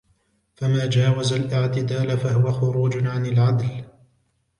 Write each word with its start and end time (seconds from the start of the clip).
فَمَا 0.55 0.85
جَاوَزَ 0.85 1.33
الِاعْتِدَالَ 1.33 2.17
فَهُوَ 2.17 2.51
خُرُوجٌ 2.51 3.07
عَنْ 3.07 3.25
الْعَدْلِ 3.25 3.83